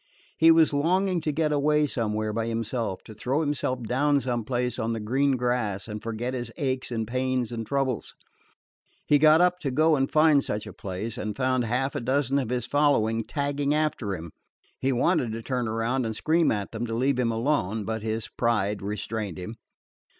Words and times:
He 0.39 0.49
was 0.49 0.73
longing 0.73 1.21
to 1.21 1.31
get 1.31 1.51
away 1.51 1.85
somewhere 1.85 2.33
by 2.33 2.47
himself, 2.47 3.03
to 3.03 3.13
throw 3.13 3.41
himself 3.41 3.83
down 3.83 4.19
some 4.19 4.43
place 4.43 4.79
on 4.79 4.93
the 4.93 4.99
green 4.99 5.33
grass 5.37 5.87
and 5.87 6.01
forget 6.01 6.33
his 6.33 6.49
aches 6.57 6.89
and 6.91 7.07
pains 7.07 7.51
and 7.51 7.67
troubles. 7.67 8.15
He 9.05 9.19
got 9.19 9.41
up 9.41 9.59
to 9.59 9.69
go 9.69 9.95
and 9.95 10.09
find 10.11 10.43
such 10.43 10.65
a 10.65 10.73
place, 10.73 11.19
and 11.19 11.35
found 11.37 11.65
half 11.65 11.93
a 11.93 12.01
dozen 12.01 12.39
of 12.39 12.49
his 12.49 12.65
following 12.65 13.23
tagging 13.23 13.75
after 13.75 14.15
him. 14.15 14.31
He 14.79 14.91
wanted 14.91 15.33
to 15.33 15.43
turn 15.43 15.67
around 15.67 16.07
and 16.07 16.15
scream 16.15 16.51
at 16.51 16.71
them 16.71 16.87
to 16.87 16.95
leave 16.95 17.19
him 17.19 17.31
alone, 17.31 17.85
but 17.85 18.01
his 18.01 18.27
pride 18.27 18.81
restrained 18.81 19.37
him. 19.37 19.53